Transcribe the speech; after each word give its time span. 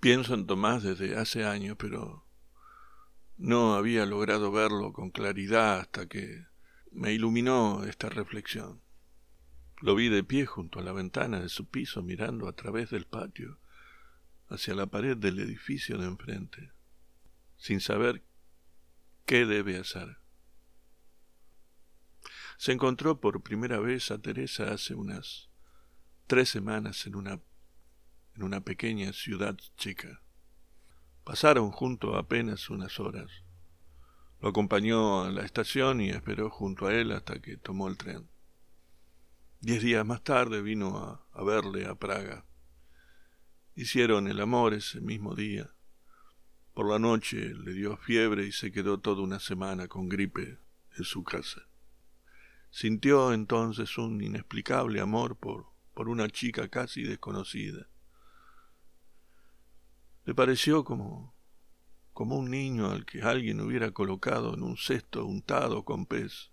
Pienso 0.00 0.34
en 0.34 0.46
Tomás 0.46 0.82
desde 0.82 1.16
hace 1.16 1.44
años, 1.44 1.76
pero 1.78 2.24
no 3.36 3.74
había 3.74 4.06
logrado 4.06 4.52
verlo 4.52 4.92
con 4.92 5.10
claridad 5.10 5.80
hasta 5.80 6.06
que 6.06 6.46
me 6.92 7.12
iluminó 7.12 7.84
esta 7.84 8.08
reflexión. 8.08 8.80
Lo 9.80 9.94
vi 9.94 10.08
de 10.08 10.24
pie 10.24 10.46
junto 10.46 10.80
a 10.80 10.82
la 10.82 10.92
ventana 10.92 11.40
de 11.40 11.48
su 11.48 11.66
piso 11.66 12.02
mirando 12.02 12.48
a 12.48 12.52
través 12.54 12.90
del 12.90 13.06
patio 13.06 13.58
hacia 14.48 14.74
la 14.74 14.86
pared 14.86 15.16
del 15.16 15.38
edificio 15.38 15.98
de 15.98 16.06
enfrente, 16.06 16.72
sin 17.56 17.80
saber 17.80 18.24
qué 19.26 19.46
debe 19.46 19.78
hacer. 19.78 20.18
Se 22.56 22.72
encontró 22.72 23.20
por 23.20 23.42
primera 23.42 23.78
vez 23.78 24.10
a 24.10 24.18
Teresa 24.18 24.72
hace 24.72 24.94
unas 24.94 25.48
tres 26.26 26.48
semanas 26.48 27.06
en 27.06 27.14
una, 27.14 27.40
en 28.38 28.44
una 28.44 28.60
pequeña 28.60 29.12
ciudad 29.12 29.56
chica. 29.76 30.22
Pasaron 31.24 31.72
junto 31.72 32.16
apenas 32.16 32.70
unas 32.70 33.00
horas. 33.00 33.30
Lo 34.40 34.50
acompañó 34.50 35.24
a 35.24 35.30
la 35.30 35.42
estación 35.42 36.00
y 36.00 36.10
esperó 36.10 36.48
junto 36.48 36.86
a 36.86 36.94
él 36.94 37.10
hasta 37.10 37.40
que 37.40 37.56
tomó 37.56 37.88
el 37.88 37.96
tren. 37.96 38.28
Diez 39.60 39.82
días 39.82 40.06
más 40.06 40.22
tarde 40.22 40.62
vino 40.62 40.98
a, 40.98 41.26
a 41.32 41.42
verle 41.42 41.86
a 41.86 41.96
Praga. 41.96 42.44
Hicieron 43.74 44.28
el 44.28 44.40
amor 44.40 44.72
ese 44.72 45.00
mismo 45.00 45.34
día. 45.34 45.70
Por 46.74 46.88
la 46.88 47.00
noche 47.00 47.54
le 47.54 47.72
dio 47.72 47.96
fiebre 47.96 48.46
y 48.46 48.52
se 48.52 48.70
quedó 48.70 49.00
toda 49.00 49.22
una 49.22 49.40
semana 49.40 49.88
con 49.88 50.08
gripe 50.08 50.58
en 50.96 51.04
su 51.04 51.24
casa. 51.24 51.62
Sintió 52.70 53.32
entonces 53.32 53.98
un 53.98 54.22
inexplicable 54.22 55.00
amor 55.00 55.36
por, 55.36 55.66
por 55.92 56.08
una 56.08 56.28
chica 56.28 56.68
casi 56.68 57.02
desconocida. 57.02 57.88
Le 60.28 60.34
pareció 60.34 60.84
como, 60.84 61.34
como 62.12 62.36
un 62.36 62.50
niño 62.50 62.90
al 62.90 63.06
que 63.06 63.22
alguien 63.22 63.62
hubiera 63.62 63.92
colocado 63.92 64.52
en 64.52 64.62
un 64.62 64.76
cesto 64.76 65.24
untado 65.24 65.86
con 65.86 66.04
pez 66.04 66.50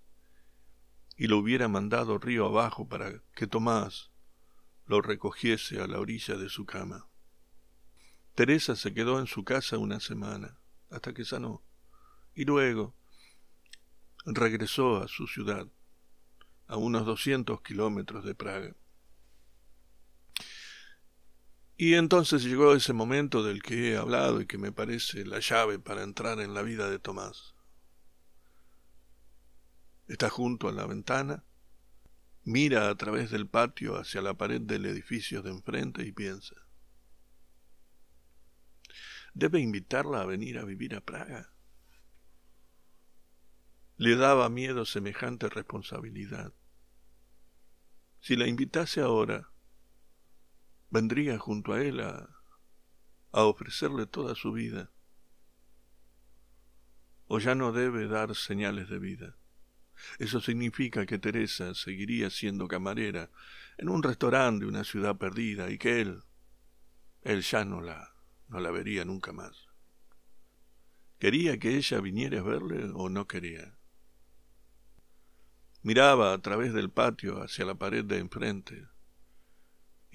y 1.17 1.27
lo 1.27 1.39
hubiera 1.39 1.67
mandado 1.67 2.17
río 2.17 2.45
abajo 2.45 2.87
para 2.87 3.21
que 3.35 3.47
Tomás 3.47 4.11
lo 4.85 5.01
recogiese 5.01 5.81
a 5.81 5.87
la 5.87 5.99
orilla 5.99 6.37
de 6.37 6.47
su 6.47 6.65
cama. 6.65 7.09
Teresa 8.33 8.77
se 8.77 8.93
quedó 8.93 9.19
en 9.19 9.27
su 9.27 9.43
casa 9.43 9.77
una 9.77 9.99
semana, 9.99 10.57
hasta 10.89 11.13
que 11.13 11.25
sanó, 11.25 11.61
y 12.33 12.45
luego 12.45 12.95
regresó 14.25 15.03
a 15.03 15.09
su 15.09 15.27
ciudad, 15.27 15.67
a 16.67 16.77
unos 16.77 17.05
doscientos 17.05 17.59
kilómetros 17.61 18.23
de 18.23 18.35
Praga. 18.35 18.73
Y 21.77 21.95
entonces 21.95 22.43
llegó 22.43 22.73
ese 22.73 22.93
momento 22.93 23.43
del 23.43 23.61
que 23.61 23.91
he 23.91 23.97
hablado 23.97 24.39
y 24.39 24.45
que 24.45 24.57
me 24.57 24.71
parece 24.71 25.25
la 25.25 25.39
llave 25.39 25.77
para 25.77 26.03
entrar 26.03 26.39
en 26.39 26.53
la 26.53 26.61
vida 26.61 26.89
de 26.89 26.99
Tomás. 26.99 27.53
Está 30.07 30.29
junto 30.29 30.69
a 30.69 30.71
la 30.71 30.85
ventana, 30.85 31.43
mira 32.43 32.89
a 32.89 32.95
través 32.95 33.29
del 33.29 33.47
patio 33.47 33.97
hacia 33.97 34.21
la 34.21 34.35
pared 34.35 34.61
del 34.61 34.85
edificio 34.85 35.41
de 35.41 35.49
enfrente 35.49 36.03
y 36.05 36.13
piensa. 36.13 36.55
¿Debe 39.33 39.59
invitarla 39.59 40.21
a 40.21 40.25
venir 40.25 40.59
a 40.59 40.63
vivir 40.63 40.95
a 40.95 41.01
Praga? 41.01 41.51
Le 43.97 44.15
daba 44.15 44.47
miedo 44.47 44.85
semejante 44.85 45.49
responsabilidad. 45.49 46.53
Si 48.21 48.37
la 48.37 48.47
invitase 48.47 49.01
ahora, 49.01 49.49
vendría 50.95 51.37
junto 51.37 51.73
a 51.73 51.81
él 51.81 51.99
a, 51.99 52.29
a 53.33 53.43
ofrecerle 53.43 54.05
toda 54.05 54.33
su 54.33 54.53
vida. 54.53 54.91
O 57.27 57.39
ya 57.39 57.53
no 57.53 57.73
debe 57.73 58.07
dar 58.07 58.33
señales 58.33 58.87
de 58.87 58.99
vida. 58.99 59.35
Eso 60.19 60.39
significa 60.39 61.05
que 61.05 61.19
Teresa 61.19 61.75
seguiría 61.75 62.29
siendo 62.29 62.69
camarera 62.69 63.29
en 63.77 63.89
un 63.89 64.03
restaurante 64.03 64.63
de 64.63 64.69
una 64.69 64.85
ciudad 64.85 65.17
perdida 65.17 65.69
y 65.69 65.77
que 65.77 65.99
él, 65.99 66.23
él 67.23 67.41
ya 67.41 67.65
no 67.65 67.81
la, 67.81 68.15
no 68.47 68.61
la 68.61 68.71
vería 68.71 69.03
nunca 69.03 69.33
más. 69.33 69.67
¿Quería 71.19 71.59
que 71.59 71.75
ella 71.75 71.99
viniera 71.99 72.39
a 72.39 72.43
verle 72.43 72.89
o 72.93 73.09
no 73.09 73.27
quería? 73.27 73.77
Miraba 75.81 76.31
a 76.31 76.41
través 76.41 76.73
del 76.73 76.89
patio 76.89 77.43
hacia 77.43 77.65
la 77.65 77.75
pared 77.75 78.05
de 78.05 78.19
enfrente 78.19 78.94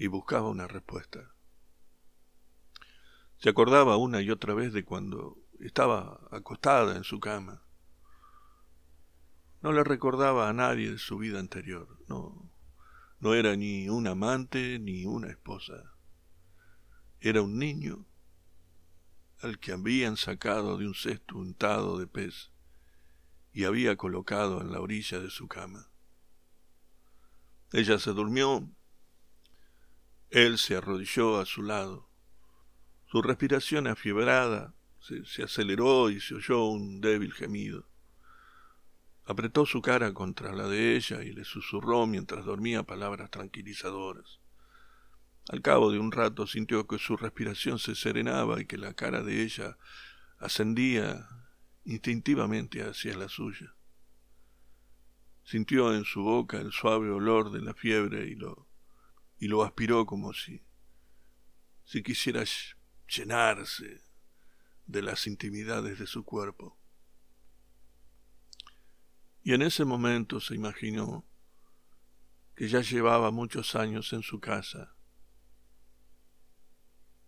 y 0.01 0.07
buscaba 0.07 0.49
una 0.49 0.67
respuesta. 0.67 1.31
Se 3.37 3.49
acordaba 3.49 3.97
una 3.97 4.19
y 4.23 4.31
otra 4.31 4.55
vez 4.55 4.73
de 4.73 4.83
cuando 4.83 5.37
estaba 5.59 6.27
acostada 6.31 6.97
en 6.97 7.03
su 7.03 7.19
cama. 7.19 7.61
No 9.61 9.71
le 9.71 9.83
recordaba 9.83 10.49
a 10.49 10.53
nadie 10.53 10.89
de 10.93 10.97
su 10.97 11.19
vida 11.19 11.39
anterior, 11.39 11.99
no, 12.07 12.51
no 13.19 13.35
era 13.35 13.55
ni 13.55 13.89
un 13.89 14.07
amante 14.07 14.79
ni 14.79 15.05
una 15.05 15.29
esposa. 15.29 15.93
Era 17.19 17.43
un 17.43 17.59
niño 17.59 18.07
al 19.41 19.59
que 19.59 19.71
habían 19.71 20.17
sacado 20.17 20.79
de 20.79 20.87
un 20.87 20.95
cesto 20.95 21.37
untado 21.37 21.99
de 21.99 22.07
pez 22.07 22.49
y 23.53 23.65
había 23.65 23.97
colocado 23.97 24.61
en 24.61 24.71
la 24.71 24.81
orilla 24.81 25.19
de 25.19 25.29
su 25.29 25.47
cama. 25.47 25.91
Ella 27.71 27.99
se 27.99 28.13
durmió, 28.13 28.67
él 30.31 30.57
se 30.57 30.77
arrodilló 30.77 31.39
a 31.39 31.45
su 31.45 31.61
lado. 31.61 32.09
Su 33.05 33.21
respiración 33.21 33.87
afiebrada 33.87 34.73
se, 34.99 35.43
aceleró 35.43 36.09
y 36.09 36.21
se 36.21 36.35
oyó 36.35 36.63
un 36.63 37.01
débil 37.01 37.33
gemido. 37.33 37.89
Apretó 39.25 39.65
su 39.65 39.81
cara 39.81 40.13
contra 40.13 40.53
la 40.53 40.69
de 40.69 40.95
ella 40.95 41.21
y 41.21 41.33
le 41.33 41.43
susurró 41.43 42.07
mientras 42.07 42.45
dormía 42.45 42.83
palabras 42.83 43.29
tranquilizadoras. 43.29 44.39
Al 45.49 45.61
cabo 45.61 45.91
de 45.91 45.99
un 45.99 46.13
rato 46.13 46.47
sintió 46.47 46.87
que 46.87 46.97
su 46.97 47.17
respiración 47.17 47.77
se 47.77 47.93
serenaba 47.93 48.61
y 48.61 48.65
que 48.65 48.77
la 48.77 48.93
cara 48.93 49.23
de 49.23 49.43
ella 49.43 49.77
ascendía 50.39 51.27
instintivamente 51.83 52.83
hacia 52.83 53.17
la 53.17 53.27
suya. 53.27 53.75
Sintió 55.43 55.93
en 55.93 56.05
su 56.05 56.21
boca 56.23 56.61
el 56.61 56.71
suave 56.71 57.09
olor 57.09 57.51
de 57.51 57.61
la 57.61 57.73
fiebre 57.73 58.27
y 58.27 58.35
lo, 58.35 58.70
y 59.41 59.47
lo 59.47 59.63
aspiró 59.63 60.05
como 60.05 60.33
si, 60.33 60.61
si 61.83 62.03
quisiera 62.03 62.43
llenarse 63.07 64.03
de 64.85 65.01
las 65.01 65.25
intimidades 65.25 65.97
de 65.97 66.05
su 66.05 66.23
cuerpo. 66.23 66.77
Y 69.41 69.53
en 69.55 69.63
ese 69.63 69.83
momento 69.83 70.39
se 70.39 70.53
imaginó 70.53 71.25
que 72.55 72.67
ya 72.67 72.81
llevaba 72.81 73.31
muchos 73.31 73.73
años 73.73 74.13
en 74.13 74.21
su 74.21 74.39
casa 74.39 74.95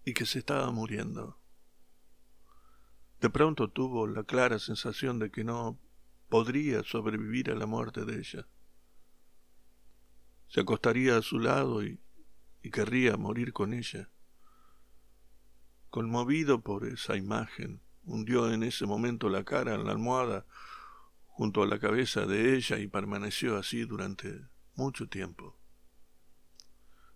y 0.05 0.13
que 0.13 0.27
se 0.27 0.37
estaba 0.37 0.69
muriendo. 0.69 1.41
De 3.21 3.31
pronto 3.31 3.71
tuvo 3.71 4.05
la 4.05 4.23
clara 4.23 4.59
sensación 4.59 5.17
de 5.17 5.31
que 5.31 5.43
no 5.43 5.79
podría 6.29 6.83
sobrevivir 6.83 7.49
a 7.49 7.55
la 7.55 7.65
muerte 7.65 8.05
de 8.05 8.19
ella. 8.19 8.47
Se 10.53 10.61
acostaría 10.61 11.17
a 11.17 11.23
su 11.23 11.39
lado 11.39 11.83
y, 11.83 11.99
y 12.61 12.69
querría 12.69 13.17
morir 13.17 13.53
con 13.53 13.73
ella. 13.73 14.11
Conmovido 15.89 16.61
por 16.61 16.85
esa 16.85 17.15
imagen, 17.15 17.81
hundió 18.03 18.53
en 18.53 18.61
ese 18.61 18.85
momento 18.85 19.29
la 19.29 19.45
cara 19.45 19.73
en 19.73 19.83
la 19.83 19.93
almohada 19.93 20.45
junto 21.25 21.63
a 21.63 21.65
la 21.65 21.79
cabeza 21.79 22.27
de 22.27 22.55
ella 22.55 22.77
y 22.77 22.85
permaneció 22.85 23.57
así 23.57 23.83
durante 23.85 24.47
mucho 24.75 25.09
tiempo. 25.09 25.57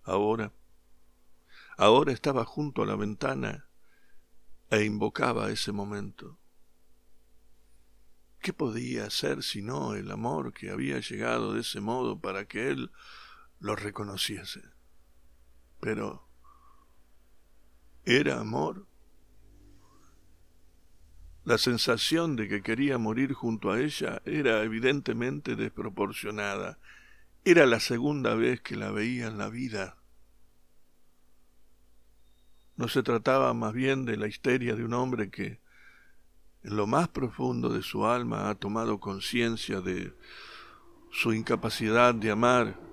Ahora, 0.01 0.51
ahora 1.77 2.13
estaba 2.13 2.43
junto 2.43 2.81
a 2.81 2.87
la 2.87 2.95
ventana 2.95 3.69
e 4.71 4.83
invocaba 4.83 5.51
ese 5.51 5.71
momento. 5.71 6.39
¿Qué 8.39 8.51
podía 8.51 9.05
hacer 9.05 9.43
sino 9.43 9.93
el 9.93 10.09
amor 10.09 10.53
que 10.53 10.71
había 10.71 10.99
llegado 11.01 11.53
de 11.53 11.61
ese 11.61 11.81
modo 11.81 12.19
para 12.19 12.47
que 12.47 12.69
él 12.69 12.89
lo 13.59 13.75
reconociese? 13.75 14.61
Pero, 15.79 16.27
¿era 18.05 18.39
amor? 18.39 18.87
La 21.43 21.57
sensación 21.57 22.35
de 22.35 22.49
que 22.49 22.61
quería 22.61 22.97
morir 22.97 23.33
junto 23.33 23.71
a 23.71 23.79
ella 23.79 24.21
era 24.25 24.63
evidentemente 24.63 25.55
desproporcionada. 25.55 26.77
Era 27.45 27.65
la 27.65 27.79
segunda 27.79 28.35
vez 28.35 28.59
que 28.59 28.75
la 28.75 28.91
veía 28.91 29.27
en 29.27 29.37
la 29.37 29.47
vida. 29.47 29.97
No 32.75 32.89
se 32.89 33.01
trataba 33.01 33.53
más 33.53 33.73
bien 33.73 34.03
de 34.03 34.17
la 34.17 34.27
histeria 34.27 34.75
de 34.75 34.83
un 34.83 34.93
hombre 34.93 35.29
que, 35.29 35.61
en 36.63 36.75
lo 36.75 36.85
más 36.85 37.07
profundo 37.07 37.69
de 37.69 37.81
su 37.81 38.05
alma, 38.05 38.49
ha 38.49 38.55
tomado 38.55 38.99
conciencia 38.99 39.79
de 39.79 40.13
su 41.11 41.33
incapacidad 41.33 42.13
de 42.13 42.29
amar 42.29 42.86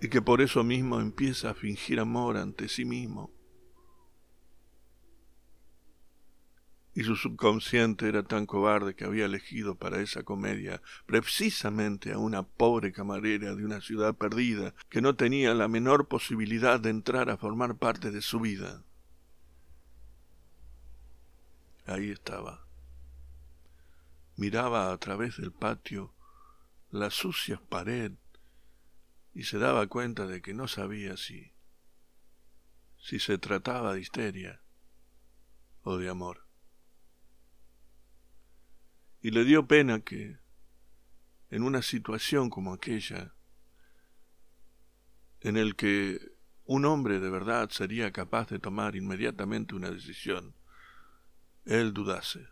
y 0.00 0.08
que 0.08 0.22
por 0.22 0.40
eso 0.40 0.64
mismo 0.64 1.00
empieza 1.00 1.50
a 1.50 1.54
fingir 1.54 2.00
amor 2.00 2.36
ante 2.36 2.68
sí 2.68 2.84
mismo. 2.84 3.30
Y 6.94 7.04
su 7.04 7.14
subconsciente 7.16 8.08
era 8.08 8.24
tan 8.24 8.46
cobarde 8.46 8.94
que 8.94 9.04
había 9.04 9.26
elegido 9.26 9.76
para 9.76 10.00
esa 10.00 10.24
comedia 10.24 10.82
precisamente 11.06 12.12
a 12.12 12.18
una 12.18 12.42
pobre 12.42 12.92
camarera 12.92 13.54
de 13.54 13.64
una 13.64 13.80
ciudad 13.80 14.14
perdida 14.16 14.74
que 14.88 15.00
no 15.00 15.14
tenía 15.14 15.54
la 15.54 15.68
menor 15.68 16.08
posibilidad 16.08 16.80
de 16.80 16.90
entrar 16.90 17.30
a 17.30 17.36
formar 17.36 17.76
parte 17.76 18.10
de 18.10 18.22
su 18.22 18.40
vida. 18.40 18.82
Ahí 21.86 22.10
estaba. 22.10 22.66
Miraba 24.36 24.92
a 24.92 24.98
través 24.98 25.36
del 25.36 25.52
patio 25.52 26.12
las 26.90 27.14
sucias 27.14 27.60
paredes 27.60 28.18
y 29.34 29.44
se 29.44 29.58
daba 29.58 29.86
cuenta 29.86 30.26
de 30.26 30.42
que 30.42 30.54
no 30.54 30.68
sabía 30.68 31.16
si 31.16 31.52
si 33.00 33.18
se 33.18 33.38
trataba 33.38 33.94
de 33.94 34.00
histeria 34.00 34.60
o 35.82 35.96
de 35.96 36.08
amor. 36.08 36.46
Y 39.22 39.30
le 39.30 39.44
dio 39.44 39.66
pena 39.66 40.00
que 40.00 40.38
en 41.50 41.62
una 41.62 41.82
situación 41.82 42.50
como 42.50 42.72
aquella, 42.72 43.34
en 45.40 45.56
el 45.56 45.74
que 45.74 46.20
un 46.64 46.84
hombre 46.84 47.18
de 47.18 47.30
verdad 47.30 47.70
sería 47.70 48.12
capaz 48.12 48.48
de 48.48 48.58
tomar 48.58 48.94
inmediatamente 48.94 49.74
una 49.74 49.90
decisión, 49.90 50.54
él 51.64 51.92
dudase, 51.92 52.48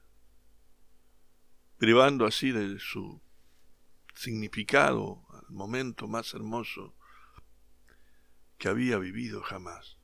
privando 1.76 2.26
así 2.26 2.50
de 2.50 2.78
su 2.80 3.22
significado 4.14 5.27
momento 5.50 6.08
más 6.08 6.34
hermoso 6.34 6.94
que 8.58 8.68
había 8.68 8.98
vivido 8.98 9.42
jamás. 9.42 9.96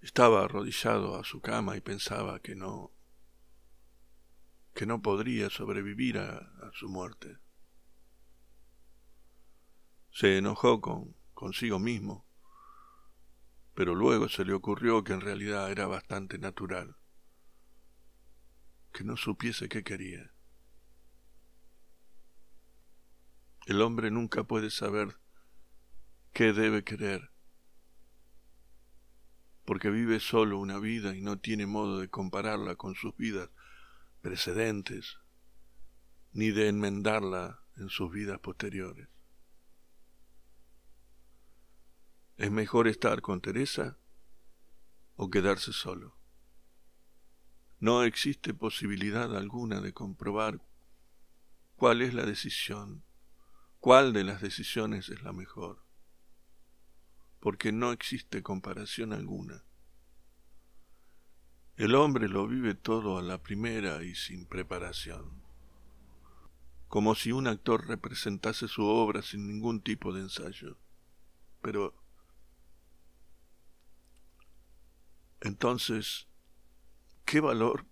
Estaba 0.00 0.44
arrodillado 0.44 1.18
a 1.18 1.24
su 1.24 1.40
cama 1.40 1.76
y 1.76 1.80
pensaba 1.80 2.40
que 2.40 2.54
no 2.54 2.92
que 4.74 4.86
no 4.86 5.00
podría 5.00 5.50
sobrevivir 5.50 6.18
a, 6.18 6.50
su 6.72 6.88
muerte. 6.88 7.38
Se 10.10 10.36
enojó 10.36 10.80
con 10.80 11.14
consigo 11.32 11.78
mismo, 11.78 12.26
pero 13.74 13.94
luego 13.94 14.28
se 14.28 14.44
le 14.44 14.52
ocurrió 14.52 15.04
que 15.04 15.12
en 15.12 15.20
realidad 15.20 15.70
era 15.70 15.86
bastante 15.86 16.38
natural, 16.38 16.96
que 18.92 19.04
no 19.04 19.16
supiese 19.16 19.68
qué 19.68 19.84
quería. 19.84 20.33
El 23.66 23.80
hombre 23.80 24.10
nunca 24.10 24.44
puede 24.44 24.70
saber 24.70 25.16
qué 26.34 26.52
debe 26.52 26.84
querer, 26.84 27.30
porque 29.64 29.88
vive 29.88 30.20
solo 30.20 30.58
una 30.58 30.78
vida 30.78 31.16
y 31.16 31.22
no 31.22 31.38
tiene 31.38 31.64
modo 31.64 31.98
de 31.98 32.10
compararla 32.10 32.76
con 32.76 32.94
sus 32.94 33.16
vidas 33.16 33.48
precedentes, 34.20 35.16
ni 36.32 36.50
de 36.50 36.68
enmendarla 36.68 37.62
en 37.76 37.88
sus 37.88 38.12
vidas 38.12 38.38
posteriores. 38.40 39.08
¿Es 42.36 42.50
mejor 42.50 42.86
estar 42.86 43.22
con 43.22 43.40
Teresa 43.40 43.96
o 45.16 45.30
quedarse 45.30 45.72
solo? 45.72 46.18
No 47.80 48.02
existe 48.02 48.52
posibilidad 48.52 49.34
alguna 49.34 49.80
de 49.80 49.94
comprobar 49.94 50.60
cuál 51.76 52.02
es 52.02 52.12
la 52.12 52.26
decisión 52.26 53.04
cuál 53.84 54.14
de 54.14 54.24
las 54.24 54.40
decisiones 54.40 55.10
es 55.10 55.22
la 55.24 55.34
mejor, 55.34 55.84
porque 57.38 57.70
no 57.70 57.92
existe 57.92 58.42
comparación 58.42 59.12
alguna. 59.12 59.62
El 61.76 61.94
hombre 61.94 62.30
lo 62.30 62.48
vive 62.48 62.74
todo 62.74 63.18
a 63.18 63.22
la 63.22 63.42
primera 63.42 64.02
y 64.02 64.14
sin 64.14 64.46
preparación, 64.46 65.42
como 66.88 67.14
si 67.14 67.30
un 67.30 67.46
actor 67.46 67.86
representase 67.86 68.68
su 68.68 68.86
obra 68.86 69.20
sin 69.20 69.46
ningún 69.46 69.82
tipo 69.82 70.14
de 70.14 70.22
ensayo. 70.22 70.78
Pero 71.60 71.94
entonces, 75.42 76.26
¿qué 77.26 77.40
valor 77.40 77.84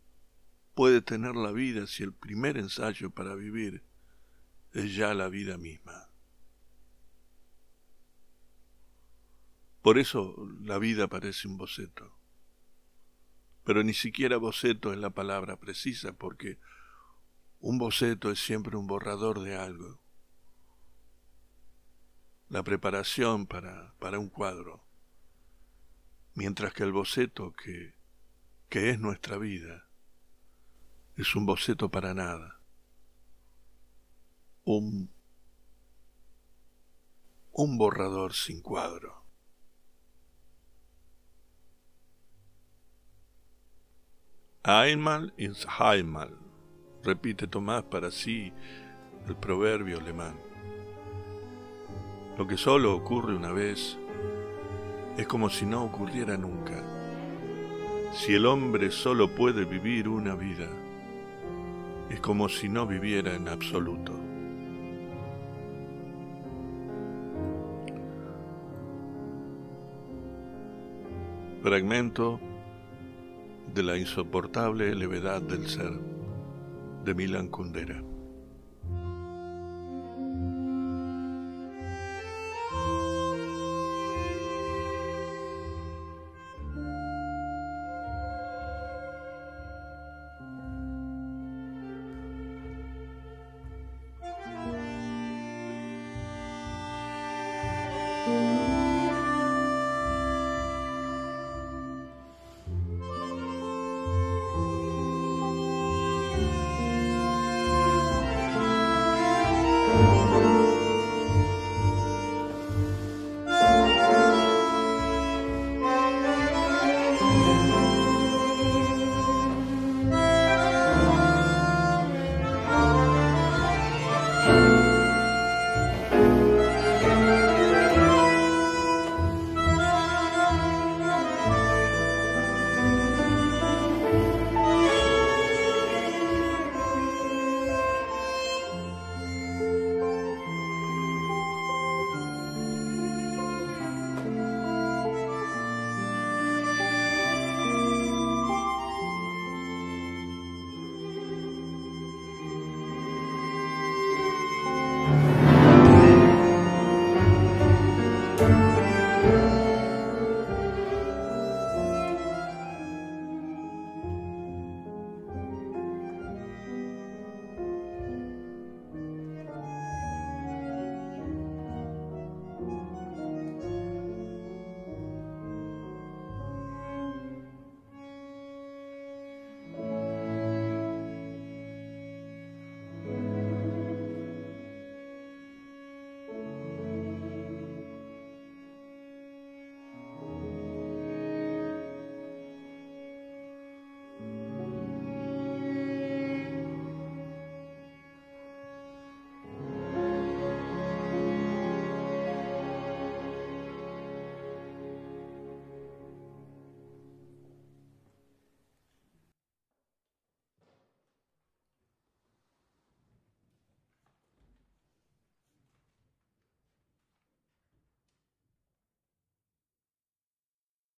puede 0.72 1.02
tener 1.02 1.36
la 1.36 1.52
vida 1.52 1.86
si 1.86 2.02
el 2.02 2.14
primer 2.14 2.56
ensayo 2.56 3.10
para 3.10 3.34
vivir 3.34 3.91
es 4.72 4.94
ya 4.94 5.14
la 5.14 5.28
vida 5.28 5.58
misma. 5.58 6.08
Por 9.82 9.98
eso 9.98 10.36
la 10.60 10.78
vida 10.78 11.08
parece 11.08 11.48
un 11.48 11.58
boceto. 11.58 12.16
Pero 13.64 13.82
ni 13.82 13.94
siquiera 13.94 14.36
boceto 14.36 14.92
es 14.92 14.98
la 14.98 15.10
palabra 15.10 15.56
precisa, 15.56 16.12
porque 16.12 16.58
un 17.60 17.78
boceto 17.78 18.30
es 18.30 18.40
siempre 18.40 18.76
un 18.76 18.86
borrador 18.86 19.40
de 19.40 19.56
algo. 19.56 20.00
La 22.48 22.62
preparación 22.62 23.46
para, 23.46 23.94
para 23.98 24.19
un 24.19 24.28
cuadro. 24.28 24.84
Mientras 26.34 26.72
que 26.72 26.82
el 26.82 26.92
boceto 26.92 27.52
que, 27.52 27.94
que 28.69 28.90
es 28.90 28.98
nuestra 28.98 29.36
vida 29.36 29.88
es 31.16 31.36
un 31.36 31.44
boceto 31.44 31.90
para 31.90 32.14
nada 32.14 32.61
un, 34.64 35.10
un 37.52 37.78
borrador 37.78 38.34
sin 38.34 38.60
cuadro. 38.62 39.22
Einmal 44.64 45.34
ins 45.38 45.66
Heimal, 45.66 46.38
repite 47.02 47.48
Tomás 47.48 47.82
para 47.82 48.12
sí 48.12 48.52
el 49.26 49.36
proverbio 49.36 49.98
alemán. 49.98 50.38
Lo 52.38 52.46
que 52.46 52.56
solo 52.56 52.94
ocurre 52.94 53.34
una 53.34 53.52
vez 53.52 53.98
es 55.16 55.26
como 55.26 55.50
si 55.50 55.66
no 55.66 55.84
ocurriera 55.84 56.36
nunca. 56.36 56.80
Si 58.14 58.34
el 58.34 58.46
hombre 58.46 58.90
solo 58.90 59.34
puede 59.34 59.64
vivir 59.64 60.08
una 60.08 60.34
vida, 60.34 60.68
es 62.08 62.20
como 62.20 62.48
si 62.48 62.68
no 62.68 62.86
viviera 62.86 63.34
en 63.34 63.48
absoluto. 63.48 64.21
Fragmento 71.62 72.40
de 73.72 73.84
la 73.84 73.96
insoportable 73.96 74.96
levedad 74.96 75.40
del 75.40 75.69
ser 75.69 75.92
de 77.04 77.14
Milan 77.14 77.46
Kundera. 77.46 78.02